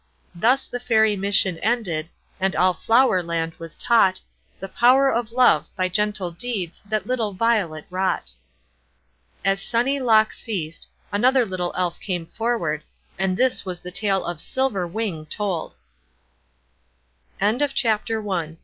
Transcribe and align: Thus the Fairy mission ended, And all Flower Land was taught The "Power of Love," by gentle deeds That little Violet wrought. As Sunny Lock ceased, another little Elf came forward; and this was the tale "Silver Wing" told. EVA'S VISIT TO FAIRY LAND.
Thus 0.33 0.65
the 0.65 0.79
Fairy 0.79 1.15
mission 1.15 1.59
ended, 1.59 2.09
And 2.39 2.55
all 2.55 2.73
Flower 2.73 3.21
Land 3.21 3.53
was 3.59 3.75
taught 3.75 4.19
The 4.59 4.67
"Power 4.67 5.11
of 5.11 5.31
Love," 5.31 5.69
by 5.75 5.89
gentle 5.89 6.31
deeds 6.31 6.81
That 6.89 7.05
little 7.05 7.33
Violet 7.33 7.85
wrought. 7.91 8.33
As 9.45 9.61
Sunny 9.61 9.99
Lock 9.99 10.33
ceased, 10.33 10.87
another 11.11 11.45
little 11.45 11.71
Elf 11.77 11.99
came 11.99 12.25
forward; 12.25 12.81
and 13.19 13.37
this 13.37 13.63
was 13.63 13.79
the 13.81 13.91
tale 13.91 14.23
"Silver 14.39 14.87
Wing" 14.87 15.27
told. 15.27 15.75
EVA'S 17.39 17.59
VISIT 17.61 17.75
TO 17.77 17.99
FAIRY 18.07 18.23
LAND. 18.23 18.57